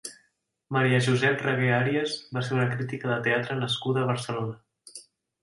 Maria 0.77 1.01
Josep 1.07 1.43
Ragué 1.47 1.67
Arias 1.81 2.15
va 2.39 2.43
ser 2.47 2.57
una 2.57 2.67
crítica 2.73 3.13
de 3.13 3.19
teatre 3.29 3.59
nascuda 3.61 4.03
a 4.07 4.09
Barcelona. 4.15 4.59